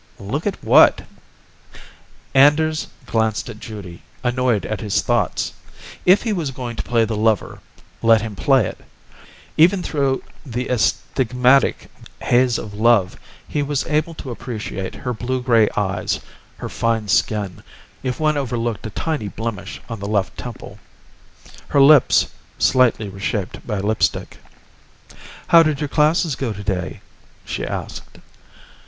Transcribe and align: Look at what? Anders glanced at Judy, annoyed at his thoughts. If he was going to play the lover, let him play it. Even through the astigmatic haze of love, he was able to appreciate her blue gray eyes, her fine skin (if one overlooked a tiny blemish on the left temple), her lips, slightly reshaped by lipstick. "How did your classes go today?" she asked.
Look 0.17 0.47
at 0.47 0.57
what? 0.63 1.03
Anders 2.33 2.87
glanced 3.05 3.49
at 3.51 3.59
Judy, 3.59 4.01
annoyed 4.23 4.65
at 4.65 4.81
his 4.81 5.01
thoughts. 5.03 5.53
If 6.07 6.23
he 6.23 6.33
was 6.33 6.49
going 6.49 6.75
to 6.77 6.81
play 6.81 7.05
the 7.05 7.15
lover, 7.15 7.59
let 8.01 8.19
him 8.19 8.35
play 8.35 8.65
it. 8.65 8.79
Even 9.57 9.83
through 9.83 10.23
the 10.43 10.69
astigmatic 10.69 11.91
haze 12.19 12.57
of 12.57 12.73
love, 12.73 13.15
he 13.47 13.61
was 13.61 13.85
able 13.85 14.15
to 14.15 14.31
appreciate 14.31 14.95
her 14.95 15.13
blue 15.13 15.39
gray 15.39 15.69
eyes, 15.77 16.19
her 16.57 16.67
fine 16.67 17.07
skin 17.07 17.61
(if 18.01 18.19
one 18.19 18.37
overlooked 18.37 18.83
a 18.87 18.89
tiny 18.89 19.27
blemish 19.27 19.83
on 19.87 19.99
the 19.99 20.07
left 20.07 20.35
temple), 20.35 20.79
her 21.67 21.79
lips, 21.79 22.25
slightly 22.57 23.07
reshaped 23.07 23.67
by 23.67 23.77
lipstick. 23.77 24.39
"How 25.49 25.61
did 25.61 25.79
your 25.79 25.89
classes 25.89 26.35
go 26.35 26.53
today?" 26.53 27.01
she 27.45 27.63
asked. 27.63 28.17